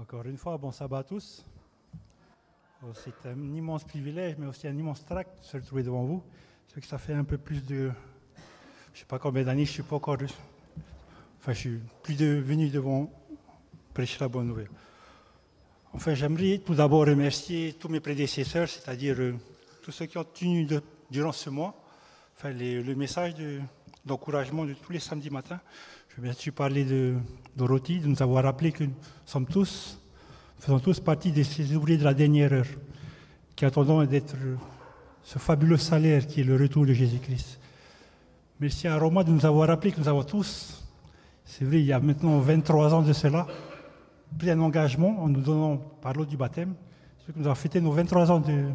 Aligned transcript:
Encore 0.00 0.24
une 0.26 0.36
fois, 0.36 0.56
bon 0.58 0.70
sabbat 0.70 0.98
à 0.98 1.02
tous. 1.02 1.44
Oh, 2.84 2.92
c'est 2.94 3.28
un 3.28 3.36
immense 3.52 3.82
privilège, 3.82 4.36
mais 4.38 4.46
aussi 4.46 4.68
un 4.68 4.76
immense 4.76 5.04
tract 5.04 5.40
de 5.40 5.44
se 5.44 5.56
retrouver 5.56 5.82
devant 5.82 6.04
vous. 6.04 6.22
C'est 6.68 6.80
que 6.80 6.86
ça 6.86 6.98
fait 6.98 7.14
un 7.14 7.24
peu 7.24 7.36
plus 7.36 7.66
de. 7.66 7.90
Je 8.92 8.92
ne 8.92 8.98
sais 9.00 9.04
pas 9.06 9.18
combien 9.18 9.42
d'années, 9.42 9.64
je 9.64 9.72
suis 9.72 9.82
pas 9.82 9.96
encore. 9.96 10.18
Enfin, 11.40 11.52
je 11.52 11.58
suis 11.58 11.80
plus 12.04 12.14
de 12.14 12.26
venu 12.26 12.68
devant 12.68 13.10
prêcher 13.92 14.18
la 14.20 14.28
bonne 14.28 14.46
nouvelle. 14.46 14.70
Enfin, 15.92 16.14
j'aimerais 16.14 16.58
tout 16.58 16.76
d'abord 16.76 17.04
remercier 17.04 17.72
tous 17.72 17.88
mes 17.88 17.98
prédécesseurs, 17.98 18.68
c'est-à-dire 18.68 19.16
euh, 19.18 19.34
tous 19.82 19.90
ceux 19.90 20.06
qui 20.06 20.16
ont 20.16 20.24
tenu 20.24 20.68
durant 21.10 21.32
ce 21.32 21.50
mois 21.50 21.74
enfin, 22.38 22.50
le 22.50 22.94
message 22.94 23.34
d'encouragement 24.08 24.64
de, 24.64 24.72
tous 24.72 24.92
les 24.92 24.98
samedis 24.98 25.30
matins. 25.30 25.60
Je 26.08 26.16
vais 26.16 26.22
bien 26.28 26.32
sûr 26.32 26.52
parler 26.52 26.84
de 26.84 27.14
Dorothy, 27.54 28.00
de 28.00 28.08
nous 28.08 28.20
avoir 28.20 28.42
rappelé 28.42 28.72
que 28.72 28.84
nous 28.84 28.94
sommes 29.24 29.46
tous, 29.46 30.00
faisons 30.58 30.80
tous 30.80 30.98
partie 30.98 31.30
de 31.30 31.42
ces 31.42 31.76
ouvriers 31.76 31.98
de 31.98 32.04
la 32.04 32.14
dernière 32.14 32.52
heure, 32.52 32.66
qui 33.54 33.64
attendons 33.64 34.02
d'être 34.04 34.34
ce 35.22 35.38
fabuleux 35.38 35.76
salaire 35.76 36.26
qui 36.26 36.40
est 36.40 36.44
le 36.44 36.56
retour 36.56 36.86
de 36.86 36.92
Jésus-Christ. 36.92 37.60
Merci 38.58 38.88
à 38.88 38.98
Roma 38.98 39.22
de 39.22 39.30
nous 39.30 39.46
avoir 39.46 39.68
rappelé 39.68 39.92
que 39.92 40.00
nous 40.00 40.08
avons 40.08 40.24
tous, 40.24 40.82
c'est 41.44 41.64
vrai, 41.64 41.80
il 41.80 41.86
y 41.86 41.92
a 41.92 42.00
maintenant 42.00 42.38
23 42.40 42.94
ans 42.94 43.02
de 43.02 43.12
cela, 43.12 43.46
pris 44.38 44.50
un 44.50 44.60
engagement 44.60 45.22
en 45.22 45.28
nous 45.28 45.40
donnant 45.40 45.76
par 45.76 46.14
l'eau 46.14 46.24
du 46.24 46.36
baptême. 46.36 46.74
C'est 47.24 47.32
que 47.32 47.38
nous 47.38 47.46
avons 47.46 47.54
fêté 47.54 47.80
nos 47.80 47.92
23 47.92 48.30
ans 48.30 48.40
de, 48.40 48.70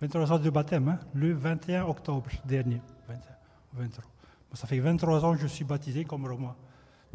23 0.00 0.32
ans 0.32 0.38
de 0.38 0.50
baptême, 0.50 0.88
hein, 0.88 0.98
le 1.14 1.32
21 1.32 1.84
octobre 1.84 2.28
dernier. 2.44 2.80
23. 3.74 4.04
ça 4.54 4.66
fait 4.66 4.78
23 4.78 5.24
ans 5.24 5.34
que 5.34 5.40
je 5.40 5.46
suis 5.46 5.64
baptisé 5.64 6.04
comme 6.04 6.26
Romain 6.26 6.54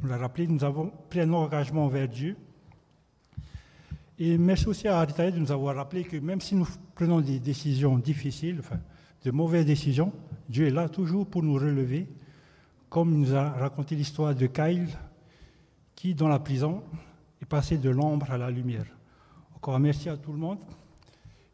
nous 0.02 0.10
l'a 0.10 0.18
rappelé. 0.18 0.48
Nous 0.48 0.64
avons 0.64 0.92
pris 1.10 1.22
un 1.22 1.34
engagement 1.34 1.86
envers 1.86 2.08
Dieu. 2.08 2.36
Et 4.20 4.38
merci 4.38 4.68
aussi 4.68 4.88
à 4.88 5.00
Aritaï 5.00 5.32
de 5.32 5.40
nous 5.40 5.52
avoir 5.52 5.76
rappelé 5.76 6.04
que 6.04 6.18
même 6.18 6.42
si 6.42 6.56
nous 6.56 6.68
prenons 6.96 7.22
des 7.22 7.40
décisions 7.40 7.98
difficiles, 7.98 8.58
enfin, 8.60 8.80
de 9.24 9.32
mauvaises 9.32 9.66
décisions, 9.66 10.12
Dieu 10.50 10.68
est 10.68 10.72
là 10.72 10.90
toujours 10.90 11.28
pour 11.28 11.44
nous 11.44 11.54
relever, 11.54 12.08
comme 12.90 13.16
nous 13.16 13.36
a 13.36 13.50
raconté 13.50 13.96
l'histoire 13.96 14.34
de 14.34 14.48
Kyle, 14.48 14.88
qui, 15.96 16.16
dans 16.16 16.28
la 16.28 16.40
prison, 16.40 16.84
est 17.42 17.46
passé 17.46 17.78
de 17.78 17.90
l'ombre 17.90 18.32
à 18.32 18.38
la 18.38 18.50
lumière. 18.50 18.86
Encore 19.56 19.80
merci 19.80 20.10
à 20.10 20.18
tout 20.18 20.32
le 20.32 20.40
monde. 20.40 20.60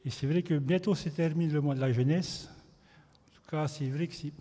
Et 0.06 0.10
c'est 0.10 0.28
vrai 0.28 0.44
que 0.44 0.58
bientôt 0.58 0.96
se 0.96 1.10
termine 1.10 1.52
le 1.52 1.62
mois 1.62 1.76
de 1.76 1.82
la 1.82 1.92
jeunesse. 1.92 2.50
En 2.50 3.36
tout 3.36 3.50
cas, 3.50 3.68
c'est 3.68 3.90
vrai 3.90 4.08
que 4.08 4.14
c'est 4.14 4.34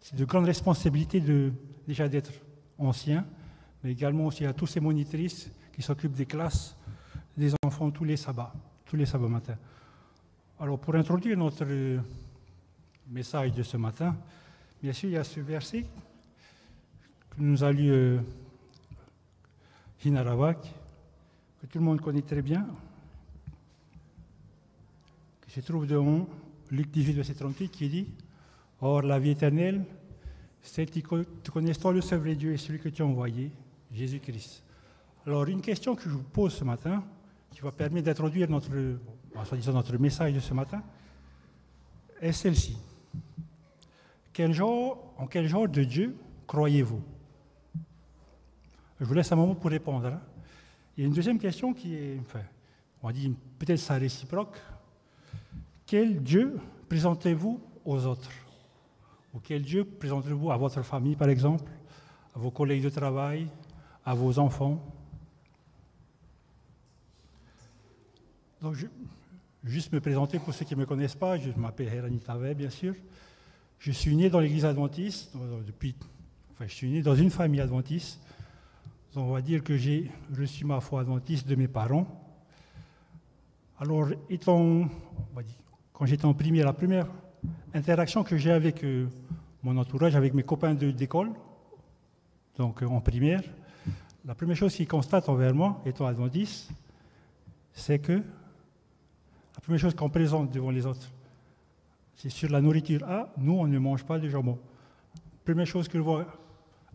c'est 0.00 0.16
de 0.16 0.24
grandes 0.24 0.46
responsabilités 0.46 1.20
de, 1.20 1.52
déjà 1.86 2.08
d'être 2.08 2.32
ancien, 2.78 3.26
mais 3.82 3.92
également 3.92 4.26
aussi 4.26 4.44
à 4.44 4.52
tous 4.52 4.66
ces 4.66 4.80
monitrices 4.80 5.50
qui 5.72 5.82
s'occupent 5.82 6.14
des 6.14 6.26
classes 6.26 6.76
des 7.36 7.52
enfants 7.64 7.90
tous 7.90 8.04
les 8.04 8.16
sabbats, 8.16 8.54
tous 8.84 8.96
les 8.96 9.06
sabbats 9.06 9.28
matins. 9.28 9.58
Alors, 10.58 10.78
pour 10.78 10.94
introduire 10.94 11.36
notre 11.36 11.66
message 13.08 13.52
de 13.52 13.62
ce 13.62 13.76
matin, 13.76 14.16
bien 14.82 14.92
sûr, 14.92 15.10
il 15.10 15.12
y 15.12 15.18
a 15.18 15.24
ce 15.24 15.40
verset 15.40 15.82
que 17.30 17.36
nous 17.40 17.62
a 17.62 17.70
lu 17.70 17.90
euh, 17.90 18.18
que 20.02 21.66
tout 21.66 21.78
le 21.78 21.84
monde 21.84 22.00
connaît 22.00 22.22
très 22.22 22.42
bien, 22.42 22.66
qui 25.44 25.50
se 25.50 25.60
trouve 25.60 25.86
devant 25.86 26.28
Luc 26.70 26.90
18, 26.90 27.12
verset 27.12 27.34
38, 27.34 27.68
qui 27.70 27.88
dit 27.88 28.06
Or, 28.80 29.02
la 29.02 29.18
vie 29.18 29.30
éternelle, 29.30 29.84
c'est 30.62 30.86
qui 30.86 31.02
connaissent 31.02 31.78
toi 31.78 31.92
le 31.92 32.00
seul 32.00 32.20
vrai 32.20 32.34
Dieu 32.34 32.52
et 32.52 32.56
celui 32.56 32.78
que 32.78 32.88
tu 32.88 33.02
as 33.02 33.06
envoyé, 33.06 33.50
Jésus-Christ. 33.92 34.62
Alors, 35.26 35.44
une 35.46 35.60
question 35.60 35.94
que 35.94 36.02
je 36.02 36.10
vous 36.10 36.22
pose 36.22 36.54
ce 36.54 36.64
matin, 36.64 37.02
qui 37.50 37.60
va 37.60 37.72
permettre 37.72 38.06
d'introduire 38.06 38.50
notre, 38.50 38.70
notre 38.74 39.98
message 39.98 40.34
de 40.34 40.40
ce 40.40 40.52
matin, 40.52 40.82
est 42.20 42.32
celle-ci. 42.32 42.76
Quel 44.32 44.52
genre, 44.52 45.14
en 45.16 45.26
quel 45.26 45.48
genre 45.48 45.68
de 45.68 45.84
Dieu 45.84 46.16
croyez-vous? 46.46 47.02
Je 49.00 49.04
vous 49.04 49.14
laisse 49.14 49.30
un 49.32 49.36
moment 49.36 49.54
pour 49.54 49.70
répondre. 49.70 50.06
Hein. 50.06 50.20
Il 50.96 51.00
y 51.00 51.04
a 51.04 51.06
une 51.06 51.14
deuxième 51.14 51.38
question 51.38 51.72
qui 51.72 51.94
est, 51.94 52.18
enfin, 52.20 52.42
on 53.02 53.06
va 53.06 53.12
dire 53.12 53.30
peut-être 53.58 53.78
sa 53.78 53.94
réciproque. 53.94 54.56
Quel 55.86 56.22
Dieu 56.22 56.58
présentez-vous 56.88 57.60
aux 57.84 58.06
autres? 58.06 58.30
Ou 59.36 59.40
quel 59.42 59.60
Dieu 59.60 59.84
présentez-vous 59.84 60.50
à 60.50 60.56
votre 60.56 60.80
famille, 60.80 61.14
par 61.14 61.28
exemple, 61.28 61.70
à 62.34 62.38
vos 62.38 62.50
collègues 62.50 62.82
de 62.82 62.88
travail, 62.88 63.46
à 64.02 64.14
vos 64.14 64.38
enfants? 64.38 64.82
Donc, 68.62 68.76
je, 68.76 68.86
juste 69.62 69.92
me 69.92 70.00
présenter 70.00 70.38
pour 70.38 70.54
ceux 70.54 70.64
qui 70.64 70.74
ne 70.74 70.80
me 70.80 70.86
connaissent 70.86 71.16
pas, 71.16 71.36
je 71.36 71.50
m'appelle 71.50 71.88
Herani 71.88 72.18
Tave, 72.18 72.54
bien 72.54 72.70
sûr. 72.70 72.94
Je 73.78 73.92
suis 73.92 74.16
né 74.16 74.30
dans 74.30 74.40
l'église 74.40 74.64
adventiste, 74.64 75.36
depuis, 75.66 75.94
enfin, 76.52 76.66
je 76.66 76.72
suis 76.72 76.90
né 76.90 77.02
dans 77.02 77.14
une 77.14 77.28
famille 77.28 77.60
adventiste. 77.60 78.18
on 79.16 79.32
va 79.32 79.42
dire 79.42 79.62
que 79.62 79.76
j'ai 79.76 80.10
reçu 80.34 80.64
ma 80.64 80.80
foi 80.80 81.02
adventiste 81.02 81.46
de 81.46 81.56
mes 81.56 81.68
parents. 81.68 82.06
Alors, 83.80 84.08
étant, 84.30 84.88
quand 85.92 86.06
j'étais 86.06 86.24
en 86.24 86.32
primaire, 86.32 86.64
la 86.64 86.72
première 86.72 87.06
interaction 87.74 88.24
que 88.24 88.36
j'ai 88.36 88.50
avec 88.50 88.84
euh, 88.84 89.08
mon 89.62 89.76
entourage, 89.76 90.16
avec 90.16 90.34
mes 90.34 90.42
copains 90.42 90.74
d'école, 90.74 91.30
donc 92.56 92.82
euh, 92.82 92.86
en 92.86 93.00
primaire, 93.00 93.42
la 94.24 94.34
première 94.34 94.56
chose 94.56 94.74
qu'ils 94.74 94.88
constatent 94.88 95.28
envers 95.28 95.54
moi, 95.54 95.80
étant 95.84 96.06
adventiste, 96.06 96.70
c'est 97.72 97.98
que 97.98 98.12
la 98.12 99.60
première 99.62 99.80
chose 99.80 99.94
qu'on 99.94 100.10
présente 100.10 100.50
devant 100.52 100.70
les 100.70 100.86
autres, 100.86 101.10
c'est 102.14 102.30
sur 102.30 102.50
la 102.50 102.60
nourriture. 102.60 103.02
Ah, 103.06 103.28
nous, 103.36 103.52
on 103.52 103.66
ne 103.66 103.78
mange 103.78 104.04
pas 104.04 104.18
de 104.18 104.28
jambon. 104.28 104.58
Première 105.44 105.66
chose 105.66 105.86
que 105.86 105.98
je 105.98 106.02
vois 106.02 106.26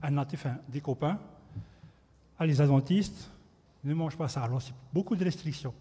un 0.02 0.26
des 0.68 0.82
copains, 0.82 1.20
ah, 2.40 2.46
les 2.46 2.60
adventistes 2.60 3.30
ne 3.84 3.94
mangent 3.94 4.18
pas 4.18 4.28
ça. 4.28 4.44
Alors, 4.44 4.62
c'est 4.62 4.74
beaucoup 4.92 5.16
de 5.16 5.24
restrictions. 5.24 5.74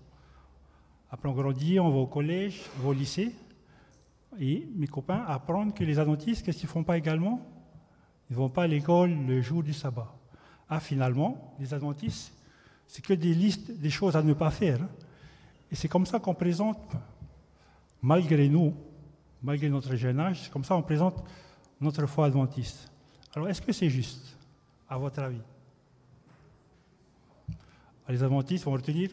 Après, 1.11 1.29
on 1.29 1.33
grandit, 1.33 1.81
on 1.81 1.91
va 1.91 1.97
au 1.97 2.07
collège, 2.07 2.63
on 2.79 2.83
va 2.83 2.89
au 2.91 2.93
lycée. 2.93 3.35
Et 4.39 4.69
mes 4.75 4.87
copains 4.87 5.25
apprennent 5.27 5.73
que 5.73 5.85
les 5.85 5.99
adventistes, 5.99 6.45
qu'est-ce 6.45 6.59
qu'ils 6.59 6.69
font 6.69 6.85
pas 6.85 6.97
également? 6.97 7.47
Ils 8.29 8.35
ne 8.35 8.39
vont 8.39 8.49
pas 8.49 8.63
à 8.63 8.67
l'école 8.67 9.13
le 9.27 9.41
jour 9.41 9.63
du 9.63 9.73
sabbat. 9.73 10.15
Ah, 10.69 10.79
finalement, 10.79 11.55
les 11.59 11.75
adventistes, 11.75 12.33
c'est 12.87 13.05
que 13.05 13.13
des 13.13 13.35
listes 13.35 13.73
des 13.73 13.91
choses 13.91 14.17
à 14.17 14.23
ne 14.23 14.33
pas 14.33 14.51
faire. 14.51 14.79
Et 15.71 15.75
c'est 15.75 15.89
comme 15.89 16.07
ça 16.07 16.21
qu'on 16.21 16.35
présente, 16.35 16.93
malgré 18.01 18.49
nous, 18.49 18.75
malgré 19.43 19.69
notre 19.69 19.97
jeune 19.97 20.21
âge, 20.21 20.43
c'est 20.45 20.53
comme 20.53 20.65
ça 20.65 20.75
qu'on 20.75 20.83
présente 20.83 21.25
notre 21.81 22.07
foi 22.07 22.27
adventiste. 22.27 22.91
Alors, 23.35 23.49
est-ce 23.49 23.63
que 23.63 23.73
c'est 23.73 23.91
juste, 23.91 24.37
à 24.89 24.97
votre 24.97 25.21
avis? 25.21 25.43
Les 28.09 28.23
adventistes 28.23 28.65
vont 28.65 28.73
retenir 28.73 29.11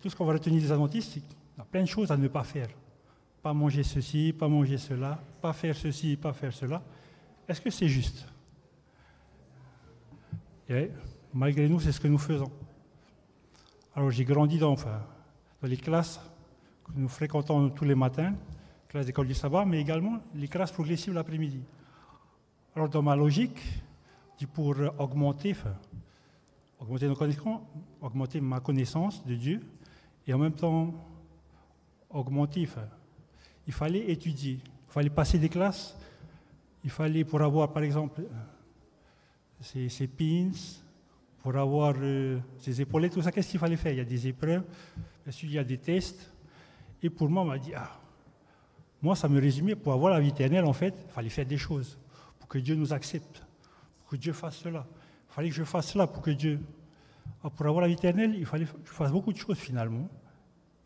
tout 0.00 0.10
ce 0.10 0.16
qu'on 0.16 0.24
va 0.24 0.32
retenir 0.32 0.60
des 0.60 0.72
adventistes, 0.72 1.12
c'est 1.12 1.20
qu'il 1.20 1.36
y 1.58 1.60
a 1.60 1.64
plein 1.64 1.82
de 1.82 1.88
choses 1.88 2.10
à 2.10 2.16
ne 2.16 2.28
pas 2.28 2.42
faire. 2.42 2.68
Pas 3.46 3.54
manger 3.54 3.84
ceci, 3.84 4.32
pas 4.32 4.48
manger 4.48 4.76
cela, 4.76 5.22
pas 5.40 5.52
faire 5.52 5.76
ceci, 5.76 6.16
pas 6.16 6.32
faire 6.32 6.52
cela. 6.52 6.82
Est-ce 7.46 7.60
que 7.60 7.70
c'est 7.70 7.86
juste? 7.86 8.26
Et 10.68 10.90
malgré 11.32 11.68
nous, 11.68 11.78
c'est 11.78 11.92
ce 11.92 12.00
que 12.00 12.08
nous 12.08 12.18
faisons. 12.18 12.50
Alors 13.94 14.10
j'ai 14.10 14.24
grandi 14.24 14.58
dans, 14.58 14.74
les 15.62 15.76
classes 15.76 16.20
que 16.84 16.90
nous 16.96 17.08
fréquentons 17.08 17.70
tous 17.70 17.84
les 17.84 17.94
matins, 17.94 18.34
classes 18.88 19.06
d'école 19.06 19.28
du 19.28 19.34
sabbat, 19.34 19.64
mais 19.64 19.80
également 19.80 20.18
les 20.34 20.48
classes 20.48 20.72
progressives 20.72 21.14
l'après-midi. 21.14 21.62
Alors 22.74 22.88
dans 22.88 23.02
ma 23.02 23.14
logique, 23.14 23.60
pour 24.54 24.74
augmenter, 24.98 25.54
augmenter 26.80 27.06
nos 27.06 27.14
connaissances, 27.14 27.60
augmenter 28.00 28.40
ma 28.40 28.58
connaissance 28.58 29.24
de 29.24 29.36
Dieu, 29.36 29.60
et 30.26 30.34
en 30.34 30.38
même 30.38 30.54
temps 30.54 30.92
augmentif. 32.10 32.76
Il 33.66 33.72
fallait 33.72 34.10
étudier, 34.10 34.60
il 34.62 34.92
fallait 34.92 35.10
passer 35.10 35.38
des 35.38 35.48
classes, 35.48 35.96
il 36.84 36.90
fallait 36.90 37.24
pour 37.24 37.42
avoir 37.42 37.72
par 37.72 37.82
exemple 37.82 38.22
ces, 39.60 40.06
pins, 40.06 40.50
pour 41.42 41.56
avoir 41.56 41.94
euh, 41.98 42.38
ces 42.60 42.80
épaulettes, 42.80 43.12
tout 43.12 43.22
ça, 43.22 43.32
qu'est-ce 43.32 43.50
qu'il 43.50 43.60
fallait 43.60 43.76
faire? 43.76 43.92
Il 43.92 43.98
y 43.98 44.00
a 44.00 44.04
des 44.04 44.28
épreuves, 44.28 44.62
il 45.42 45.52
y 45.52 45.58
a 45.58 45.64
des 45.64 45.78
tests. 45.78 46.32
Et 47.02 47.10
pour 47.10 47.28
moi, 47.28 47.42
on 47.42 47.46
m'a 47.46 47.58
dit, 47.58 47.74
ah, 47.74 48.00
moi, 49.02 49.16
ça 49.16 49.28
me 49.28 49.40
résumait, 49.40 49.74
pour 49.74 49.92
avoir 49.92 50.12
la 50.12 50.20
vie 50.20 50.28
éternelle, 50.28 50.64
en 50.64 50.72
fait, 50.72 50.94
il 51.06 51.12
fallait 51.12 51.28
faire 51.28 51.46
des 51.46 51.58
choses, 51.58 51.98
pour 52.38 52.48
que 52.48 52.58
Dieu 52.58 52.74
nous 52.74 52.92
accepte, 52.92 53.42
pour 53.98 54.10
que 54.10 54.16
Dieu 54.16 54.32
fasse 54.32 54.56
cela. 54.56 54.86
Il 55.30 55.34
fallait 55.34 55.48
que 55.48 55.54
je 55.54 55.64
fasse 55.64 55.88
cela 55.92 56.06
pour 56.06 56.22
que 56.22 56.30
Dieu 56.30 56.60
ah, 57.42 57.50
pour 57.50 57.66
avoir 57.66 57.82
la 57.82 57.88
vie 57.88 57.94
éternelle, 57.94 58.34
il 58.36 58.46
fallait 58.46 58.64
que 58.64 58.70
je 58.84 58.90
fasse 58.90 59.12
beaucoup 59.12 59.32
de 59.32 59.38
choses 59.38 59.58
finalement. 59.58 60.08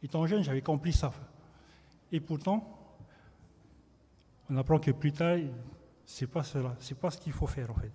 Étant 0.02 0.26
jeune, 0.26 0.42
j'avais 0.42 0.62
compris 0.62 0.92
ça. 0.92 1.12
Et 2.12 2.20
pourtant, 2.20 2.78
on 4.48 4.56
apprend 4.56 4.78
que 4.78 4.90
plus 4.90 5.12
tard, 5.12 5.38
c'est 6.04 6.26
pas 6.26 6.42
cela, 6.42 6.74
c'est 6.80 6.98
pas 6.98 7.10
ce 7.10 7.18
qu'il 7.18 7.32
faut 7.32 7.46
faire 7.46 7.70
en 7.70 7.74
fait. 7.74 7.92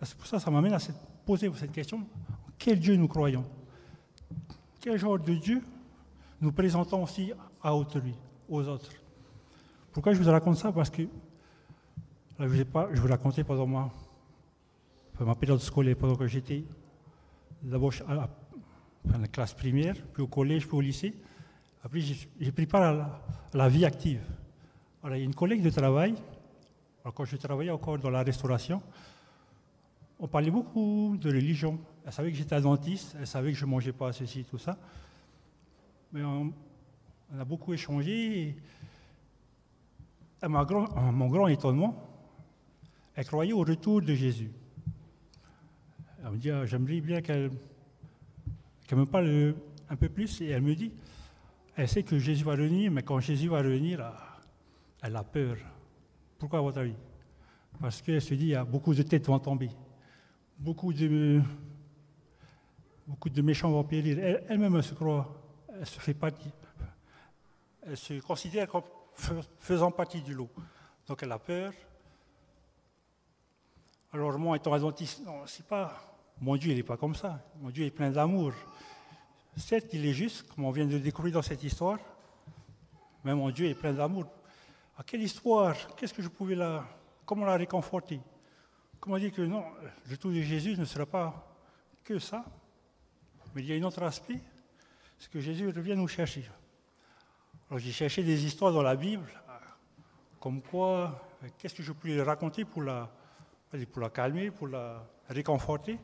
Ah, 0.00 0.04
c'est 0.04 0.16
pour 0.16 0.26
ça 0.26 0.38
que 0.38 0.42
ça 0.42 0.50
m'amène 0.50 0.72
à 0.72 0.78
posez-vous 1.24 1.56
cette 1.56 1.72
question. 1.72 2.06
Quel 2.58 2.80
Dieu 2.80 2.96
nous 2.96 3.08
croyons? 3.08 3.44
Quel 4.80 4.98
genre 4.98 5.18
de 5.18 5.34
Dieu 5.34 5.62
nous 6.40 6.50
présentons 6.50 7.02
aussi 7.02 7.32
à 7.62 7.74
autrui, 7.74 8.14
aux 8.48 8.66
autres? 8.66 8.90
Pourquoi 9.92 10.14
je 10.14 10.22
vous 10.22 10.30
raconte 10.30 10.56
ça? 10.56 10.72
Parce 10.72 10.90
que 10.90 11.02
je 12.38 12.44
vais, 12.46 12.64
pas, 12.64 12.88
je 12.92 13.00
vous 13.00 13.08
raconter 13.08 13.44
pendant 13.44 13.66
ma, 13.66 13.90
ma 15.20 15.34
période 15.34 15.60
scolaire, 15.60 15.96
pendant 15.96 16.16
que 16.16 16.26
j'étais 16.26 16.64
d'abord 17.62 17.92
à 18.08 18.14
la, 18.14 19.28
classe 19.28 19.54
primaire, 19.54 19.94
puis 20.12 20.22
au 20.22 20.26
collège, 20.26 20.66
puis 20.66 20.76
au 20.76 20.80
lycée. 20.80 21.14
Après, 21.84 22.00
j'ai 22.00 22.52
pris 22.52 22.66
part 22.66 22.82
à 22.82 23.20
la, 23.52 23.68
vie 23.68 23.84
active. 23.84 24.20
Alors, 25.02 25.16
il 25.16 25.20
y 25.20 25.22
a 25.22 25.24
une 25.24 25.34
collègue 25.34 25.62
de 25.62 25.70
travail, 25.70 26.14
quand 27.14 27.24
je 27.24 27.36
travaillais 27.36 27.72
encore 27.72 27.98
dans 27.98 28.10
la 28.10 28.22
restauration, 28.22 28.80
on 30.20 30.28
parlait 30.28 30.52
beaucoup 30.52 31.16
de 31.20 31.28
religion. 31.28 31.80
Elle 32.06 32.12
savait 32.12 32.30
que 32.30 32.36
j'étais 32.36 32.60
dentiste, 32.60 33.16
elle 33.18 33.26
savait 33.26 33.52
que 33.52 33.58
je 33.58 33.64
ne 33.64 33.70
mangeais 33.70 33.92
pas 33.92 34.12
ceci, 34.12 34.44
tout 34.44 34.58
ça. 34.58 34.78
Mais 36.12 36.22
on, 36.22 36.52
a 37.36 37.44
beaucoup 37.44 37.72
échangé. 37.74 38.40
Et 38.40 38.56
à, 40.40 40.48
mon 40.48 41.26
grand 41.26 41.48
étonnement, 41.48 42.08
elle 43.16 43.26
croyait 43.26 43.52
au 43.52 43.64
retour 43.64 44.00
de 44.00 44.14
Jésus. 44.14 44.52
Elle 46.24 46.30
me 46.30 46.36
dit, 46.36 46.50
ah, 46.50 46.64
j'aimerais 46.64 47.00
bien 47.00 47.20
qu'elle 47.20 47.50
me 48.92 49.04
parle 49.04 49.56
un 49.90 49.96
peu 49.96 50.08
plus. 50.08 50.40
Et 50.40 50.50
elle 50.50 50.62
me 50.62 50.76
dit, 50.76 50.92
elle 51.76 51.88
sait 51.88 52.02
que 52.02 52.18
Jésus 52.18 52.44
va 52.44 52.52
revenir, 52.52 52.90
mais 52.90 53.02
quand 53.02 53.18
Jésus 53.20 53.48
va 53.48 53.58
revenir, 53.58 54.00
ah, 54.00 54.38
elle 55.02 55.16
a 55.16 55.24
peur. 55.24 55.56
Pourquoi 56.38 56.58
à 56.58 56.62
votre 56.62 56.78
avis? 56.78 56.96
Parce 57.80 58.02
qu'elle 58.02 58.20
se 58.20 58.34
dit, 58.34 58.44
il 58.44 58.50
y 58.50 58.54
a 58.54 58.64
beaucoup 58.64 58.94
de 58.94 59.02
têtes 59.02 59.26
vont 59.26 59.38
tomber. 59.38 59.70
Beaucoup 60.58 60.92
de, 60.92 61.42
méchants 63.42 63.70
vont 63.70 63.84
périr. 63.84 64.18
Elle-même, 64.48 64.76
elle, 64.76 64.82
se 64.82 64.94
croit, 64.94 65.34
elle 65.80 65.86
se 65.86 65.98
fait 65.98 66.14
partie. 66.14 66.50
Elle 67.84 67.96
se 67.96 68.20
considère 68.20 68.68
comme 68.68 68.82
faisant 69.58 69.90
partie 69.90 70.20
du 70.20 70.34
lot. 70.34 70.50
Donc 71.06 71.22
elle 71.22 71.32
a 71.32 71.38
peur. 71.38 71.72
Alors 74.12 74.38
moi, 74.38 74.56
étant 74.56 74.72
adventiste, 74.74 75.24
non, 75.24 75.46
c'est 75.46 75.66
pas. 75.66 76.18
Mon 76.40 76.56
Dieu, 76.56 76.70
il 76.70 76.76
n'est 76.76 76.82
pas 76.82 76.96
comme 76.96 77.14
ça. 77.14 77.40
Mon 77.60 77.70
Dieu 77.70 77.86
est 77.86 77.90
plein 77.90 78.10
d'amour. 78.10 78.52
Certes, 79.56 79.88
il 79.92 80.06
est 80.06 80.14
juste, 80.14 80.48
comme 80.48 80.64
on 80.64 80.70
vient 80.70 80.86
de 80.86 80.98
découvrir 80.98 81.34
dans 81.34 81.42
cette 81.42 81.62
histoire, 81.62 81.98
mais 83.22 83.34
mon 83.34 83.50
Dieu 83.50 83.66
est 83.66 83.74
plein 83.74 83.92
d'amour. 83.92 84.26
À 84.96 85.02
quelle 85.02 85.22
histoire 85.22 85.94
Qu'est-ce 85.94 86.14
que 86.14 86.22
je 86.22 86.28
pouvais 86.28 86.54
la. 86.54 86.86
Comment 87.26 87.44
la 87.44 87.56
réconforter? 87.56 88.20
Comment 88.98 89.18
dire 89.18 89.32
que 89.32 89.42
non, 89.42 89.64
le 89.82 90.10
retour 90.10 90.30
de 90.30 90.40
Jésus 90.40 90.76
ne 90.76 90.84
sera 90.84 91.06
pas 91.06 91.54
que 92.02 92.18
ça, 92.18 92.44
mais 93.54 93.62
il 93.62 93.68
y 93.68 93.72
a 93.72 93.76
un 93.76 93.86
autre 93.86 94.02
aspect, 94.02 94.40
c'est 95.18 95.30
que 95.30 95.40
Jésus 95.40 95.68
revient 95.68 95.96
nous 95.96 96.08
chercher. 96.08 96.48
Alors 97.68 97.78
j'ai 97.78 97.92
cherché 97.92 98.22
des 98.22 98.44
histoires 98.44 98.72
dans 98.72 98.82
la 98.82 98.96
Bible, 98.96 99.28
comme 100.40 100.62
quoi, 100.62 101.20
qu'est-ce 101.58 101.74
que 101.74 101.82
je 101.82 101.92
pouvais 101.92 102.22
raconter 102.22 102.64
pour 102.64 102.82
la 102.82 103.08
calmer, 104.12 104.50
pour 104.50 104.68
la 104.68 105.04
réconforter? 105.28 105.98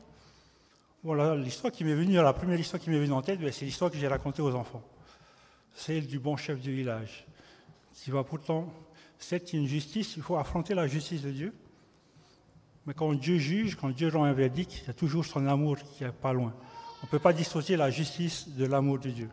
Voilà, 1.01 1.33
l'histoire 1.35 1.71
qui 1.71 1.85
m'est 1.85 1.95
venue, 1.95 2.15
la 2.15 2.33
première 2.33 2.59
histoire 2.59 2.81
qui 2.81 2.89
m'est 2.89 2.99
venue 2.99 3.13
en 3.13 3.21
tête, 3.21 3.39
ben, 3.39 3.51
c'est 3.53 3.63
l'histoire 3.63 3.89
que 3.89 3.97
j'ai 3.97 4.07
racontée 4.07 4.41
aux 4.41 4.53
enfants. 4.53 4.83
Celle 5.73 6.05
du 6.05 6.19
bon 6.19 6.35
chef 6.35 6.59
du 6.59 6.75
village, 6.75 7.25
qui 7.93 8.11
va 8.11 8.25
pourtant, 8.25 8.73
c'est 9.17 9.53
une 9.53 9.65
justice, 9.65 10.17
il 10.17 10.23
faut 10.23 10.35
affronter 10.35 10.73
la 10.73 10.87
justice 10.87 11.21
de 11.21 11.31
Dieu. 11.31 11.53
Mais 12.85 12.93
quand 12.93 13.13
Dieu 13.13 13.37
juge, 13.37 13.75
quand 13.75 13.89
Dieu 13.89 14.09
rend 14.09 14.25
un 14.25 14.33
verdict, 14.33 14.81
il 14.81 14.87
y 14.87 14.89
a 14.89 14.93
toujours 14.93 15.25
son 15.25 15.47
amour 15.47 15.77
qui 15.77 16.03
est 16.03 16.11
pas 16.11 16.33
loin. 16.33 16.53
On 17.01 17.05
ne 17.05 17.11
peut 17.11 17.19
pas 17.19 17.31
dissocier 17.31 17.77
la 17.77 17.89
justice 17.89 18.49
de 18.49 18.65
l'amour 18.65 18.99
de 18.99 19.09
Dieu. 19.09 19.29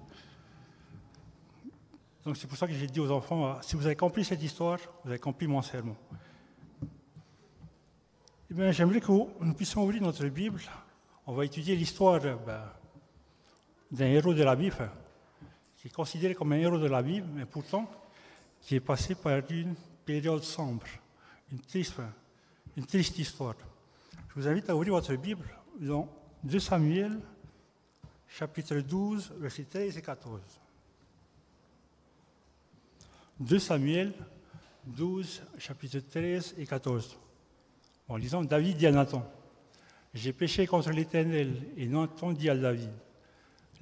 Donc 2.25 2.37
c'est 2.37 2.47
pour 2.47 2.57
ça 2.57 2.69
que 2.69 2.75
j'ai 2.75 2.87
dit 2.87 3.01
aux 3.01 3.11
enfants, 3.11 3.47
ah, 3.47 3.61
si 3.63 3.75
vous 3.75 3.87
avez 3.87 3.97
compris 3.97 4.25
cette 4.25 4.43
histoire, 4.43 4.79
vous 5.05 5.11
avez 5.11 5.19
compris 5.19 5.49
mon 5.49 5.63
sermon. 5.63 5.97
Eh 8.51 8.55
bien, 8.55 8.71
j'aimerais 8.71 9.01
que 9.01 9.11
nous 9.11 9.55
puissions 9.55 9.83
ouvrir 9.83 10.03
notre 10.03 10.27
Bible. 10.27 10.61
On 11.29 11.35
va 11.35 11.45
étudier 11.45 11.75
l'histoire 11.75 12.21
d'un 13.91 14.07
héros 14.07 14.33
de 14.33 14.45
la 14.45 14.55
Bible, 14.55 14.89
qui 15.77 15.89
est 15.89 15.91
considéré 15.91 16.37
comme 16.37 16.53
un 16.53 16.57
héros 16.57 16.79
de 16.79 16.87
la 16.87 17.03
Bible, 17.03 17.27
mais 17.35 17.47
pourtant 17.47 17.91
qui 18.61 18.77
est 18.77 18.81
passé 18.81 19.17
par 19.17 19.41
une 19.51 19.75
période 20.05 20.43
sombre, 20.43 20.87
une 21.51 21.61
triste, 21.61 22.01
une 22.77 22.87
triste 22.87 23.19
histoire. 23.19 23.57
Je 24.29 24.41
vous 24.41 24.47
invite 24.47 24.71
à 24.71 24.77
ouvrir 24.77 24.93
votre 24.93 25.15
Bible 25.17 25.45
dans 25.81 26.09
2 26.45 26.61
Samuel, 26.61 27.19
chapitre 28.29 28.77
12, 28.77 29.35
versets 29.39 29.65
13 29.65 29.99
et 29.99 30.03
14. 30.03 30.41
2 33.41 33.59
Samuel 33.59 34.13
12, 34.85 35.43
chapitre 35.59 35.99
13 35.99 36.55
et 36.59 36.67
14. 36.67 37.19
En 38.09 38.17
lisant, 38.17 38.45
David 38.45 38.77
dit 38.77 38.87
à 38.87 38.93
J'ai 40.17 40.33
péché 40.33 40.67
contre 40.67 40.93
l'Éternel, 40.93 41.53
et 41.77 41.87
Nathan 41.87 42.33
dit 42.33 42.49
à 42.49 42.57
David, 42.57 42.89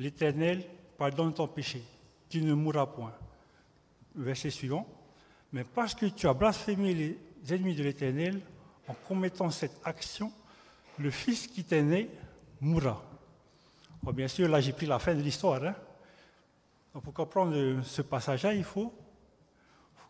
L'Éternel 0.01 0.65
pardonne 0.99 1.33
ton 1.33 1.47
péché, 1.47 1.81
tu 2.29 2.43
ne 2.43 2.55
mourras 2.55 2.87
point. 2.87 3.15
Verset 4.17 4.51
suivant, 4.51 4.85
Mais 5.53 5.63
parce 5.63 5.95
que 5.95 6.07
tu 6.07 6.27
as 6.27 6.35
blasphémé 6.35 6.93
les 6.93 7.55
ennemis 7.55 7.77
de 7.77 7.85
l'Éternel, 7.85 8.41
en 8.89 8.95
commettant 9.07 9.49
cette 9.51 9.81
action, 9.85 10.33
le 10.99 11.13
fils 11.13 11.47
qui 11.47 11.63
t'est 11.63 11.83
né 11.83 12.11
mourra. 12.61 13.01
bien 14.13 14.27
sûr, 14.27 14.49
là 14.49 14.61
j'ai 14.61 14.73
pris 14.73 14.87
la 14.87 14.99
fin 14.99 15.15
de 15.15 15.23
l'histoire. 15.23 15.63
Hein. 15.63 15.77
pour 17.01 17.15
comprendre 17.15 17.81
ce 17.85 18.03
passage-là, 18.03 18.55
il 18.55 18.65
faut, 18.65 18.93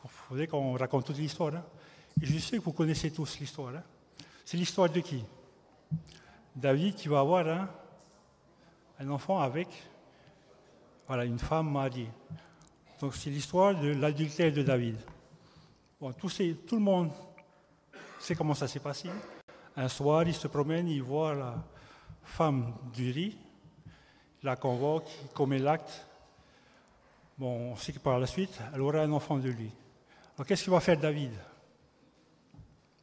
faudrait 0.06 0.46
qu'on 0.46 0.72
raconte 0.72 1.04
toute 1.04 1.18
l'histoire. 1.18 1.54
Hein. 1.54 1.64
Et 2.22 2.24
je 2.24 2.38
sais 2.38 2.56
que 2.56 2.62
vous 2.62 2.72
connaissez 2.72 3.10
tous 3.10 3.38
l'histoire. 3.40 3.74
Hein. 3.76 3.82
C'est 4.42 4.56
l'histoire 4.56 4.88
de 4.88 5.00
qui? 5.00 5.22
David 6.54 6.94
qui 6.94 7.08
va 7.08 7.20
avoir 7.20 7.46
un, 8.98 9.10
enfant 9.10 9.40
avec 9.40 9.68
voilà, 11.06 11.24
une 11.24 11.38
femme 11.38 11.70
mariée. 11.70 12.10
Donc 13.00 13.14
c'est 13.14 13.30
l'histoire 13.30 13.78
de 13.78 13.88
l'adultère 13.88 14.52
de 14.52 14.62
David. 14.62 14.96
Bon, 16.00 16.12
tout, 16.12 16.28
tout 16.28 16.76
le 16.76 16.82
monde 16.82 17.10
sait 18.18 18.34
comment 18.34 18.54
ça 18.54 18.68
s'est 18.68 18.80
passé. 18.80 19.10
Un 19.76 19.88
soir, 19.88 20.22
il 20.26 20.34
se 20.34 20.46
promène, 20.46 20.88
il 20.88 21.02
voit 21.02 21.34
la 21.34 21.54
femme 22.22 22.72
du 22.92 23.10
riz, 23.10 23.36
la 24.42 24.56
convoque, 24.56 25.10
il 25.22 25.28
commet 25.30 25.58
l'acte. 25.58 26.06
Bon, 27.36 27.72
on 27.72 27.76
sait 27.76 27.92
que 27.92 27.98
par 27.98 28.18
la 28.18 28.26
suite, 28.26 28.58
elle 28.72 28.80
aura 28.80 29.00
un 29.00 29.12
enfant 29.12 29.38
de 29.38 29.48
lui. 29.48 29.70
Alors 30.36 30.46
qu'est-ce 30.46 30.62
qu'il 30.62 30.72
va 30.72 30.80
faire 30.80 30.98
David 30.98 31.32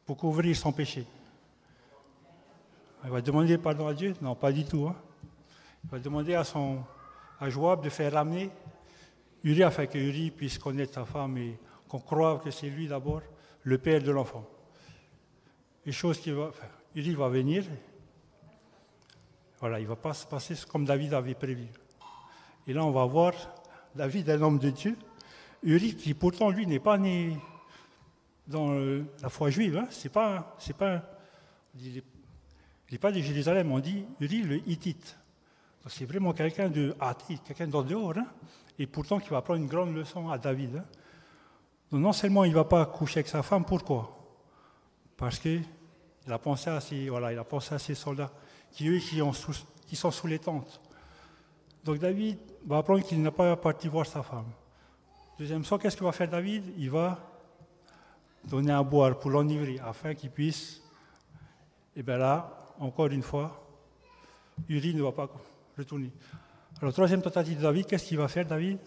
pour 0.06 0.16
couvrir 0.16 0.56
son 0.56 0.72
péché? 0.72 1.06
Il 3.04 3.10
va 3.10 3.20
demander 3.20 3.58
pardon 3.58 3.86
à 3.86 3.94
Dieu 3.94 4.14
Non, 4.20 4.34
pas 4.34 4.52
du 4.52 4.64
tout. 4.64 4.86
Hein. 4.88 4.96
Il 5.84 5.90
va 5.90 5.98
demander 5.98 6.34
à, 6.34 6.44
son, 6.44 6.82
à 7.40 7.48
Joab 7.50 7.82
de 7.82 7.88
faire 7.88 8.12
ramener 8.12 8.50
Uri 9.42 9.62
afin 9.64 9.86
que 9.86 9.98
Uri 9.98 10.30
puisse 10.30 10.58
connaître 10.58 10.94
sa 10.94 11.04
femme 11.04 11.36
et 11.36 11.58
qu'on 11.88 11.98
croie 11.98 12.38
que 12.38 12.50
c'est 12.50 12.68
lui 12.68 12.86
d'abord, 12.86 13.22
le 13.64 13.78
père 13.78 14.02
de 14.02 14.10
l'enfant. 14.12 14.46
Et 15.84 15.90
chose 15.90 16.20
qui 16.20 16.30
va, 16.30 16.52
Uri 16.94 17.14
va 17.14 17.28
venir. 17.28 17.64
Voilà, 19.58 19.80
il 19.80 19.82
ne 19.82 19.88
va 19.88 19.96
pas 19.96 20.14
se 20.14 20.26
passer 20.26 20.54
comme 20.70 20.84
David 20.84 21.14
avait 21.14 21.34
prévu. 21.34 21.66
Et 22.66 22.72
là, 22.72 22.84
on 22.84 22.92
va 22.92 23.04
voir 23.04 23.32
David, 23.94 24.30
un 24.30 24.42
homme 24.42 24.58
de 24.58 24.70
Dieu, 24.70 24.96
Uri, 25.64 25.96
qui 25.96 26.14
pourtant, 26.14 26.50
lui, 26.50 26.66
n'est 26.66 26.80
pas 26.80 26.98
né 26.98 27.36
dans 28.46 28.72
la 29.20 29.28
foi 29.28 29.50
juive. 29.50 29.76
Hein. 29.76 29.86
C'est 29.90 30.08
pas, 30.08 30.54
c'est 30.58 30.76
pas, 30.76 31.02
n'est 32.92 32.98
pas 32.98 33.10
de 33.10 33.20
Jérusalem, 33.20 33.72
on 33.72 33.80
dit 33.80 34.04
Uri 34.20 34.42
le 34.42 34.68
Hittite. 34.68 35.16
C'est 35.88 36.04
vraiment 36.04 36.32
quelqu'un 36.32 36.68
de 36.68 36.94
quelqu'un 37.44 37.66
d'en 37.66 37.82
dehors, 37.82 38.16
hein. 38.16 38.26
et 38.78 38.86
pourtant 38.86 39.18
qui 39.18 39.30
va 39.30 39.42
prendre 39.42 39.60
une 39.60 39.66
grande 39.66 39.94
leçon 39.94 40.28
à 40.28 40.38
David. 40.38 40.76
Hein. 40.76 40.84
Donc 41.90 42.00
non 42.00 42.12
seulement 42.12 42.44
il 42.44 42.50
ne 42.50 42.54
va 42.56 42.64
pas 42.64 42.86
coucher 42.86 43.18
avec 43.18 43.28
sa 43.28 43.42
femme, 43.42 43.64
pourquoi? 43.64 44.16
Parce 45.16 45.38
qu'il 45.38 45.64
a 46.28 46.38
pensé 46.38 46.70
à 46.70 46.80
ses, 46.80 47.08
voilà, 47.08 47.32
il 47.32 47.38
a 47.38 47.44
pensé 47.44 47.74
à 47.74 47.78
ses 47.78 47.94
soldats, 47.94 48.30
qui 48.70 48.88
eux 48.88 48.98
qui, 48.98 49.96
sont 49.96 50.10
sous 50.10 50.26
les 50.26 50.38
tentes. 50.38 50.80
Donc 51.84 51.98
David 51.98 52.38
va 52.66 52.78
apprendre 52.78 53.04
qu'il 53.04 53.20
n'a 53.20 53.30
pas 53.32 53.56
parti 53.56 53.88
voir 53.88 54.06
sa 54.06 54.22
femme. 54.22 54.50
Deuxième 55.38 55.64
chose, 55.64 55.80
qu'est-ce 55.80 55.96
que 55.96 56.04
va 56.04 56.12
faire 56.12 56.28
David? 56.28 56.72
Il 56.78 56.90
va 56.90 57.18
donner 58.44 58.72
à 58.72 58.82
boire 58.82 59.18
pour 59.18 59.30
l'enivrer, 59.30 59.80
afin 59.84 60.14
qu'il 60.14 60.30
puisse, 60.30 60.82
et 61.94 62.00
eh 62.00 62.02
bien 62.02 62.16
là, 62.16 62.61
encore 62.80 63.08
une 63.08 63.22
fois, 63.22 63.64
Uri 64.68 64.94
ne 64.94 65.02
va 65.02 65.12
pas 65.12 65.28
retourner. 65.76 66.10
Alors, 66.80 66.92
troisième 66.92 67.22
tentative 67.22 67.58
de 67.58 67.62
David, 67.62 67.86
qu'est-ce 67.86 68.06
qu'il 68.06 68.18
va 68.18 68.28
faire, 68.28 68.46
David? 68.46 68.78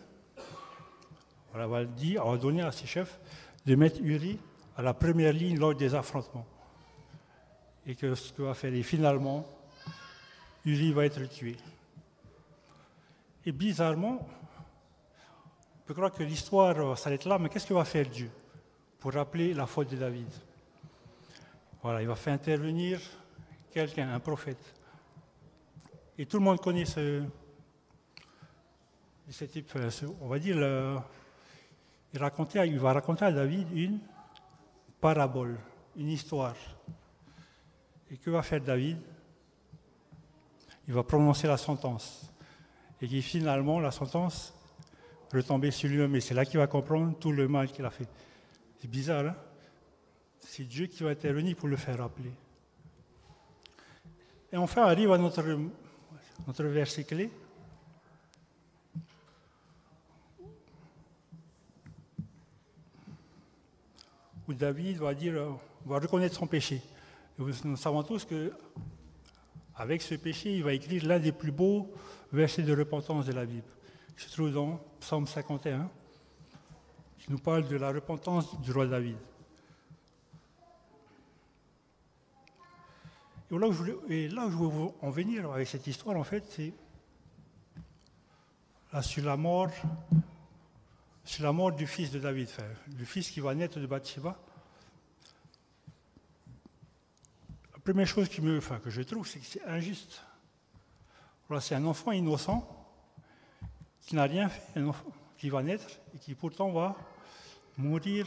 Il 1.53 1.61
va 1.61 1.85
dire, 1.85 2.25
va 2.25 2.37
donner 2.37 2.61
à 2.61 2.71
ses 2.71 2.85
chefs 2.85 3.19
de 3.65 3.75
mettre 3.75 4.01
Uri 4.01 4.37
à 4.75 4.81
la 4.81 4.93
première 4.93 5.31
ligne 5.31 5.57
lors 5.57 5.73
des 5.73 5.95
affrontements. 5.95 6.45
Et 7.85 7.95
que 7.95 8.13
ce 8.15 8.33
qu'il 8.33 8.43
va 8.43 8.53
faire, 8.53 8.73
et 8.73 8.83
finalement, 8.83 9.45
Uri 10.65 10.91
va 10.91 11.05
être 11.05 11.23
tué. 11.29 11.55
Et 13.45 13.51
bizarrement, 13.51 14.27
on 15.77 15.87
peut 15.87 15.93
croire 15.93 16.11
que 16.11 16.23
l'histoire 16.23 16.97
s'arrête 16.97 17.25
là, 17.25 17.37
mais 17.37 17.47
qu'est-ce 17.47 17.67
que 17.67 17.73
va 17.73 17.85
faire 17.85 18.09
Dieu 18.09 18.29
pour 18.99 19.13
rappeler 19.13 19.53
la 19.53 19.67
faute 19.67 19.89
de 19.91 19.97
David? 19.97 20.27
Voilà, 21.81 22.01
il 22.01 22.07
va 22.07 22.15
faire 22.15 22.33
intervenir 22.33 22.99
quelqu'un, 23.75 24.13
un 24.13 24.21
prophète. 24.21 24.73
Et 26.17 26.25
tout 26.25 26.37
le 26.37 26.45
monde 26.45 26.61
connaît 26.61 26.85
ce, 26.85 27.23
type, 29.51 29.69
euh, 29.75 29.89
on 30.21 30.29
va 30.29 30.39
dire, 30.39 30.55
il, 32.13 32.19
racontait, 32.19 32.65
il 32.69 32.79
va 32.79 32.93
raconter 32.93 33.25
à 33.25 33.33
David 33.33 33.67
une 33.73 33.99
parabole, 35.01 35.57
une 35.97 36.07
histoire. 36.07 36.55
Et 38.09 38.15
que 38.15 38.29
va 38.29 38.43
faire 38.43 38.61
David? 38.61 38.97
Il 40.87 40.93
va 40.93 41.03
prononcer 41.03 41.47
la 41.47 41.57
sentence. 41.57 42.31
Et 43.01 43.09
qui 43.09 43.21
finalement, 43.21 43.81
la 43.81 43.91
sentence 43.91 44.53
retomber 45.33 45.71
sur 45.71 45.89
lui-même. 45.89 46.15
Et 46.15 46.21
c'est 46.21 46.33
là 46.33 46.45
qu'il 46.45 46.59
va 46.59 46.67
comprendre 46.67 47.17
tout 47.19 47.33
le 47.33 47.49
mal 47.49 47.69
qu'il 47.69 47.83
a 47.83 47.89
fait. 47.89 48.07
C'est 48.79 48.87
bizarre, 48.87 49.25
hein? 49.25 49.35
C'est 50.39 50.63
Dieu 50.63 50.85
qui 50.85 51.03
va 51.03 51.09
intervenir 51.09 51.57
pour 51.57 51.67
le 51.67 51.75
faire 51.75 51.97
rappeler. 51.97 52.31
Et 54.51 54.57
enfin 54.57 54.83
arrive 54.83 55.11
à 55.11 55.17
notre 55.17 55.43
notre 56.47 56.63
verset 56.65 57.03
clé. 57.03 57.29
Où 64.47 64.53
David 64.53 64.97
va 64.97 65.13
dire, 65.13 65.57
va 65.85 65.99
reconnaître 65.99 66.35
son 66.35 66.45
péché. 66.45 66.81
nous 67.37 67.77
savons 67.77 68.03
tous 68.03 68.25
que 68.25 68.53
avec 69.75 70.01
ce 70.01 70.15
péché, 70.15 70.55
il 70.55 70.63
va 70.63 70.73
écrire 70.73 71.05
l'un 71.05 71.19
des 71.19 71.31
plus 71.31 71.51
beaux 71.51 71.91
versets 72.31 72.61
de 72.61 72.75
repentance 72.75 73.25
de 73.25 73.33
la 73.33 73.45
Bible, 73.45 73.67
qui 74.15 74.23
se 74.23 74.31
trouve 74.31 74.53
dans 74.53 74.79
Psaume 74.99 75.27
51, 75.27 75.89
qui 77.17 77.31
nous 77.31 77.39
parle 77.39 77.67
de 77.67 77.75
la 77.75 77.91
repentance 77.91 78.59
du 78.61 78.71
roi 78.71 78.85
David. 78.85 79.17
Et 83.51 83.57
là, 83.57 83.67
où 83.67 83.71
je 83.71 84.57
voulais, 84.57 84.91
en 85.01 85.09
venir 85.09 85.51
avec 85.51 85.67
cette 85.67 85.85
histoire, 85.85 86.17
en 86.17 86.23
fait, 86.23 86.43
c'est 86.49 86.73
sur 89.01 89.23
la 89.25 89.37
mort, 89.37 89.69
sur 91.23 91.43
la 91.43 91.51
mort 91.51 91.71
du 91.73 91.85
fils 91.85 92.11
de 92.11 92.19
David, 92.19 92.49
du 92.87 93.05
fils 93.05 93.29
qui 93.29 93.39
va 93.41 93.53
naître 93.53 93.79
de 93.79 93.85
Bathsheba. 93.85 94.39
La 97.73 97.79
première 97.79 98.07
chose 98.07 98.29
que 98.29 98.89
je 98.89 99.01
trouve, 99.03 99.27
c'est 99.27 99.39
que 99.39 99.45
c'est 99.45 99.63
injuste. 99.65 100.23
C'est 101.59 101.75
un 101.75 101.85
enfant 101.85 102.11
innocent 102.11 102.67
qui 104.01 104.15
n'a 104.15 104.23
rien 104.23 104.49
fait, 104.49 104.81
qui 105.37 105.49
va 105.49 105.61
naître 105.61 105.87
et 106.15 106.17
qui 106.17 106.33
pourtant 106.33 106.71
va 106.71 106.95
mourir 107.77 108.25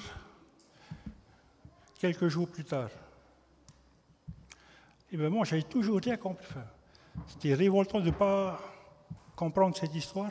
quelques 1.99 2.29
jours 2.29 2.49
plus 2.49 2.65
tard. 2.65 2.91
Et 5.11 5.17
bien 5.17 5.31
moi, 5.31 5.45
j'avais 5.45 5.63
toujours 5.63 6.01
rien 6.01 6.17
compris. 6.17 6.47
C'était 7.27 7.55
révoltant 7.55 8.01
de 8.01 8.07
ne 8.07 8.11
pas 8.11 8.61
comprendre 9.35 9.77
cette 9.77 9.95
histoire. 9.95 10.31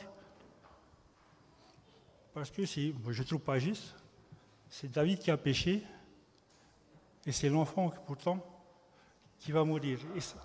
Parce 2.34 2.51
que 2.51 2.65
je 2.65 2.91
ne 2.91 3.24
trouve 3.24 3.39
pas 3.39 3.57
juste. 3.57 3.96
C'est 4.69 4.91
David 4.91 5.19
qui 5.19 5.31
a 5.31 5.38
péché. 5.38 5.84
Et 7.25 7.31
c'est 7.31 7.50
l'enfant, 7.50 7.91
pourtant, 8.05 8.39
qui 9.39 9.51
va 9.51 9.63
mourir. 9.63 10.00
Et 10.15 10.22
ça. 10.22 10.38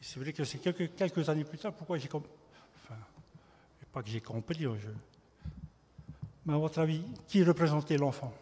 C'est 0.00 0.20
vrai 0.20 0.32
que 0.32 0.44
c'est 0.44 0.58
quelques, 0.58 1.28
années 1.28 1.44
plus 1.44 1.58
tard, 1.58 1.72
pourquoi 1.72 1.98
j'ai 1.98 2.08
compris. 2.08 2.30
Enfin, 2.84 3.00
pas 3.92 4.02
que 4.02 4.08
j'ai 4.08 4.20
compris. 4.20 4.64
Hein, 4.64 4.76
Mais 6.46 6.54
à 6.54 6.56
votre 6.56 6.78
avis, 6.78 7.02
qui 7.26 7.42
représentait 7.44 7.98
l'enfant? 7.98 8.32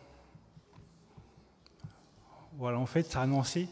Voilà, 2.52 2.78
en 2.78 2.87
fait, 2.87 3.04
ça 3.04 3.23
annonçait 3.23 3.68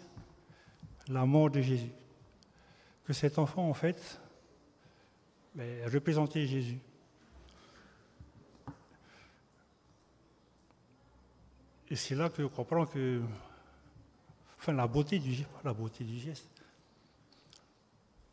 la 1.08 1.24
mort 1.24 1.50
de 1.50 1.60
Jésus. 1.60 1.92
Que 3.04 3.12
cet 3.12 3.38
enfant, 3.38 3.68
en 3.68 3.74
fait, 3.74 4.20
ben, 5.54 5.88
représentait 5.88 6.46
Jésus. 6.46 6.78
Et 11.88 11.96
c'est 11.96 12.16
là 12.16 12.28
que 12.28 12.42
je 12.42 12.48
comprends 12.48 12.86
que, 12.86 13.22
la 14.66 14.88
beauté 14.88 15.20
du, 15.20 15.44
la 15.62 15.72
geste. 16.18 16.50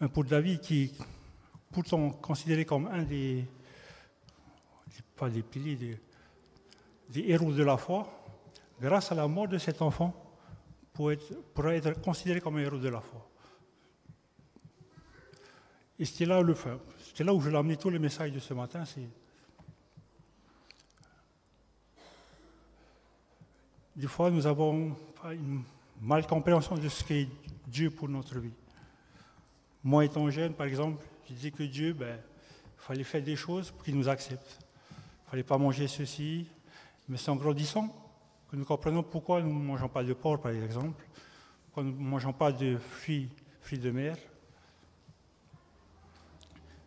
Mais 0.01 0.07
pour 0.07 0.23
David, 0.23 0.59
qui 0.59 0.91
pourtant 1.71 2.09
considéré 2.09 2.65
comme 2.65 2.87
un 2.87 3.03
des, 3.03 3.45
pas 5.15 5.29
des 5.29 5.43
piliers, 5.43 5.99
des 7.09 7.21
héros 7.27 7.53
de 7.53 7.63
la 7.63 7.77
foi, 7.77 8.11
grâce 8.81 9.11
à 9.11 9.15
la 9.15 9.27
mort 9.27 9.47
de 9.47 9.59
cet 9.59 9.81
enfant, 9.83 10.13
pour 10.93 11.11
être, 11.11 11.33
être 11.65 12.01
considéré 12.01 12.39
comme 12.39 12.57
un 12.57 12.61
héros 12.61 12.77
de 12.77 12.89
la 12.89 13.01
foi. 13.01 13.27
Et 15.99 16.05
c'était 16.05 16.25
là, 16.25 16.41
le, 16.41 16.55
c'était 17.05 17.23
là 17.23 17.33
où 17.33 17.41
je 17.41 17.49
l'ai 17.49 17.57
amené 17.57 17.77
tous 17.77 17.89
les 17.89 17.99
messages 17.99 18.31
de 18.31 18.39
ce 18.39 18.53
matin. 18.53 18.85
C'est 18.85 19.07
des 23.95 24.07
fois, 24.07 24.31
nous 24.31 24.45
avons 24.47 24.95
une 25.31 25.63
mal 26.01 26.25
compréhension 26.27 26.75
de 26.75 26.89
ce 26.89 27.03
qu'est 27.03 27.27
Dieu 27.67 27.89
pour 27.89 28.09
notre 28.09 28.39
vie. 28.39 28.53
Moi, 29.83 30.05
étant 30.05 30.29
jeune, 30.29 30.53
par 30.53 30.67
exemple, 30.67 31.05
je 31.27 31.33
disais 31.33 31.51
que 31.51 31.63
Dieu, 31.63 31.93
ben, 31.93 32.17
il 32.17 32.83
fallait 32.83 33.03
faire 33.03 33.23
des 33.23 33.35
choses 33.35 33.71
pour 33.71 33.83
qu'il 33.83 33.95
nous 33.95 34.09
accepte. 34.09 34.59
Il 34.91 35.25
ne 35.25 35.29
fallait 35.29 35.43
pas 35.43 35.57
manger 35.57 35.87
ceci. 35.87 36.47
Mais 37.07 37.17
c'est 37.17 37.31
en 37.31 37.35
grandissant 37.35 38.02
nous 38.57 38.65
comprenons 38.65 39.01
pourquoi 39.01 39.41
nous 39.41 39.53
ne 39.53 39.65
mangeons 39.65 39.89
pas 39.89 40.03
de 40.03 40.13
porc, 40.13 40.39
par 40.39 40.51
exemple, 40.51 41.03
pourquoi 41.65 41.83
nous 41.83 41.91
ne 41.91 42.09
mangeons 42.09 42.33
pas 42.33 42.51
de 42.51 42.77
fruits, 42.77 43.29
fruits 43.61 43.79
de 43.79 43.89
mer. 43.89 44.15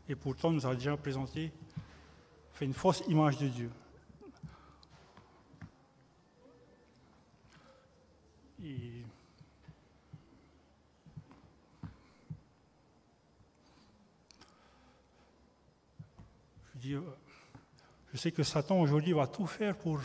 Et 0.08 0.14
pourtant, 0.14 0.52
nous 0.52 0.64
avons 0.64 0.76
déjà 0.76 0.96
présenté, 0.96 1.52
une 2.60 2.72
fausse 2.72 3.02
image 3.08 3.38
de 3.38 3.48
Dieu. 3.48 3.70
Je, 16.80 16.98
je 18.12 18.16
sais 18.16 18.30
que 18.30 18.44
Satan 18.44 18.80
aujourd'hui 18.80 19.12
va 19.12 19.26
tout 19.26 19.46
faire 19.46 19.76
pour 19.76 20.00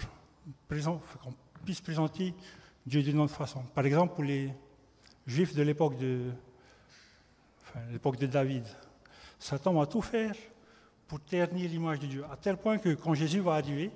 présenter 0.68 1.06
puisse 1.62 1.82
présenter 1.82 2.34
Dieu 2.86 3.02
d'une 3.04 3.20
autre 3.20 3.34
façon. 3.34 3.64
Par 3.74 3.86
exemple, 3.86 4.16
pour 4.16 4.24
les 4.24 4.54
Juifs 5.28 5.54
de 5.54 5.62
l'époque 5.62 5.98
de, 5.98 6.32
l'époque 7.92 8.18
de 8.18 8.26
David, 8.26 8.66
Satan 9.40 9.74
va 9.74 9.86
tout 9.86 10.02
faire 10.02 10.34
pour 11.08 11.20
ternir 11.22 11.70
l'image 11.70 12.00
de 12.00 12.08
Dieu, 12.08 12.26
à 12.32 12.38
tel 12.38 12.58
point 12.58 12.78
que 12.78 12.94
quand 12.96 13.14
Jésus 13.14 13.40
va 13.40 13.56
arriver, 13.56 13.92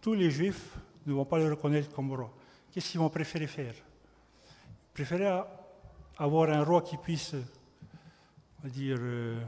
tous 0.00 0.14
les 0.14 0.30
Juifs 0.30 0.76
ne 1.06 1.12
vont 1.12 1.24
pas 1.24 1.38
le 1.38 1.50
reconnaître 1.50 1.90
comme 1.92 2.12
roi. 2.12 2.32
Qu'est-ce 2.72 2.90
qu'ils 2.90 3.00
vont 3.00 3.10
préférer 3.10 3.46
faire? 3.46 3.74
Ils 4.98 5.42
avoir 6.18 6.50
un 6.50 6.64
roi 6.64 6.80
qui 6.82 6.96
puisse, 6.96 7.34
on 7.34 8.62
va 8.62 8.68
dire, 8.70 8.96
euh, 8.98 9.38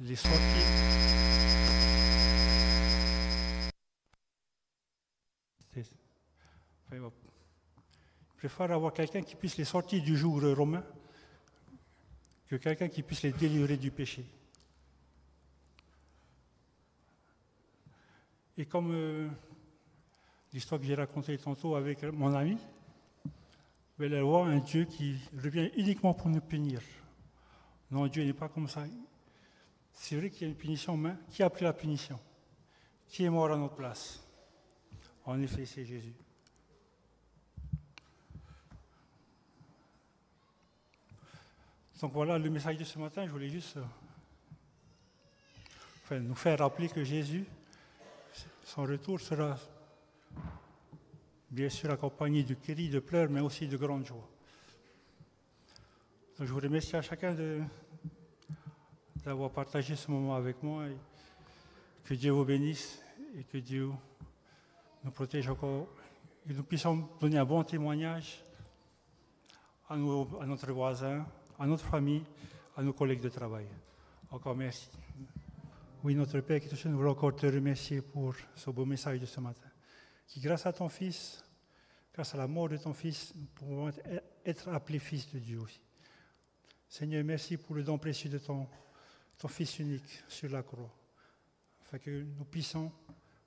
les 0.00 0.16
sortir 0.16 1.23
Il 6.92 7.00
préfère 8.36 8.70
avoir 8.72 8.92
quelqu'un 8.92 9.22
qui 9.22 9.36
puisse 9.36 9.56
les 9.56 9.64
sortir 9.64 10.02
du 10.02 10.16
jour 10.16 10.40
romain 10.56 10.84
que 12.46 12.56
quelqu'un 12.56 12.88
qui 12.88 13.02
puisse 13.02 13.22
les 13.22 13.32
délivrer 13.32 13.76
du 13.76 13.90
péché. 13.90 14.24
Et 18.56 18.66
comme 18.66 18.92
euh, 18.92 19.28
l'histoire 20.52 20.80
que 20.80 20.86
j'ai 20.86 20.94
racontée 20.94 21.36
tantôt 21.38 21.74
avec 21.74 22.02
mon 22.04 22.32
ami, 22.34 22.56
elle 23.98 24.10
ben, 24.10 24.22
voit 24.22 24.46
un 24.46 24.58
Dieu 24.58 24.84
qui 24.84 25.16
revient 25.42 25.70
uniquement 25.76 26.14
pour 26.14 26.28
nous 26.28 26.40
punir. 26.40 26.80
Non, 27.90 28.06
Dieu 28.06 28.24
n'est 28.24 28.32
pas 28.32 28.48
comme 28.48 28.68
ça. 28.68 28.84
C'est 29.92 30.16
vrai 30.16 30.30
qu'il 30.30 30.42
y 30.42 30.44
a 30.44 30.48
une 30.48 30.56
punition, 30.56 30.96
mais 30.96 31.14
qui 31.30 31.42
a 31.42 31.50
pris 31.50 31.64
la 31.64 31.72
punition? 31.72 32.18
Qui 33.08 33.24
est 33.24 33.30
mort 33.30 33.52
à 33.52 33.56
notre 33.56 33.74
place? 33.74 34.20
En 35.24 35.40
effet, 35.40 35.64
c'est 35.64 35.84
Jésus. 35.84 36.14
Donc 42.00 42.12
voilà 42.12 42.38
le 42.38 42.50
message 42.50 42.76
de 42.76 42.84
ce 42.84 42.98
matin. 42.98 43.24
Je 43.26 43.30
voulais 43.30 43.48
juste 43.48 43.78
euh, 46.10 46.20
nous 46.20 46.34
faire 46.34 46.58
rappeler 46.58 46.88
que 46.88 47.04
Jésus, 47.04 47.44
son 48.64 48.82
retour 48.82 49.20
sera 49.20 49.56
bien 51.50 51.68
sûr 51.68 51.90
accompagné 51.90 52.42
de 52.42 52.54
cris, 52.54 52.88
de 52.88 52.98
pleurs, 52.98 53.30
mais 53.30 53.40
aussi 53.40 53.68
de 53.68 53.76
grandes 53.76 54.06
joie. 54.06 54.28
Donc, 56.36 56.48
je 56.48 56.52
vous 56.52 56.58
remercie 56.58 56.96
à 56.96 57.02
chacun 57.02 57.36
d'avoir 59.24 59.50
partagé 59.50 59.94
ce 59.94 60.10
moment 60.10 60.34
avec 60.34 60.60
moi. 60.64 60.86
Que 62.04 62.14
Dieu 62.14 62.32
vous 62.32 62.44
bénisse 62.44 63.00
et 63.38 63.44
que 63.44 63.58
Dieu 63.58 63.88
nous 65.04 65.12
protège 65.12 65.48
encore. 65.48 65.86
Et 66.50 66.52
nous 66.52 66.64
puissions 66.64 67.08
donner 67.20 67.38
un 67.38 67.44
bon 67.44 67.62
témoignage 67.62 68.42
à 69.88 69.96
notre 69.96 70.72
voisin, 70.72 71.24
à 71.58 71.66
notre 71.66 71.84
famille, 71.84 72.24
à 72.76 72.82
nos 72.82 72.92
collègues 72.92 73.20
de 73.20 73.28
travail. 73.28 73.66
Encore 74.30 74.56
merci. 74.56 74.88
Oui, 76.02 76.14
notre 76.14 76.40
Père 76.40 76.60
qui 76.60 76.68
te 76.68 76.88
nous 76.88 76.96
voulons 76.96 77.12
encore 77.12 77.34
te 77.34 77.46
remercier 77.46 78.02
pour 78.02 78.34
ce 78.54 78.70
beau 78.70 78.84
message 78.84 79.20
de 79.20 79.26
ce 79.26 79.40
matin. 79.40 79.68
Qui, 80.26 80.40
grâce 80.40 80.66
à 80.66 80.72
ton 80.72 80.88
Fils, 80.88 81.44
grâce 82.12 82.34
à 82.34 82.38
la 82.38 82.46
mort 82.46 82.68
de 82.68 82.76
ton 82.76 82.92
Fils, 82.92 83.32
nous 83.34 83.46
pouvons 83.46 83.90
être 84.44 84.68
appelés 84.68 84.98
fils 84.98 85.32
de 85.32 85.38
Dieu 85.38 85.60
aussi. 85.60 85.80
Seigneur, 86.88 87.24
merci 87.24 87.56
pour 87.56 87.74
le 87.74 87.82
don 87.82 87.98
précieux 87.98 88.30
de 88.30 88.38
ton, 88.38 88.68
Fils 89.48 89.78
unique 89.78 90.22
sur 90.28 90.50
la 90.50 90.62
croix. 90.62 90.94
Afin 91.82 91.98
que 91.98 92.10
nous 92.10 92.44
puissions, 92.44 92.92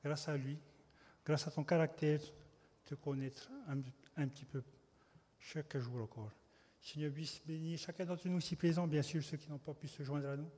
grâce 0.03 0.27
à 0.27 0.37
lui, 0.37 0.57
grâce 1.25 1.47
à 1.47 1.51
ton 1.51 1.63
caractère, 1.63 2.21
te 2.85 2.95
connaître 2.95 3.49
un 4.15 4.27
petit 4.27 4.45
peu 4.45 4.63
chaque 5.39 5.77
jour 5.77 6.01
encore. 6.01 6.31
Seigneur, 6.81 7.11
puisse 7.11 7.41
bénir 7.45 7.77
chacun 7.77 8.05
d'entre 8.05 8.27
nous 8.27 8.39
ici 8.39 8.55
présents, 8.55 8.87
bien 8.87 9.01
sûr 9.01 9.23
ceux 9.23 9.37
qui 9.37 9.49
n'ont 9.49 9.57
pas 9.57 9.73
pu 9.73 9.87
se 9.87 10.03
joindre 10.03 10.29
à 10.29 10.37
nous. 10.37 10.49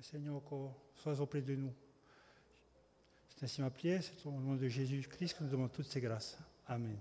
Seigneur, 0.00 0.36
encore, 0.36 0.76
sois 0.94 1.20
auprès 1.20 1.40
de 1.40 1.54
nous. 1.54 1.72
C'est 3.28 3.44
ainsi 3.44 3.60
ma 3.60 3.70
prière, 3.70 4.02
c'est 4.02 4.26
au 4.26 4.32
nom 4.32 4.54
de 4.54 4.68
Jésus-Christ 4.68 5.34
que 5.38 5.44
nous 5.44 5.50
demandons 5.50 5.72
toutes 5.72 5.86
ces 5.86 6.00
grâces. 6.00 6.38
Amen. 6.66 6.98